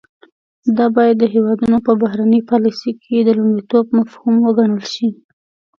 دا 0.77 0.85
باید 0.95 1.15
د 1.19 1.23
هیوادونو 1.33 1.77
په 1.85 1.91
بهرنۍ 2.01 2.41
پالیسۍ 2.49 2.91
کې 3.03 3.15
د 3.19 3.29
لومړیتوب 3.37 3.85
مفهوم 3.99 4.35
وګڼل 4.45 4.83
شي 4.93 5.09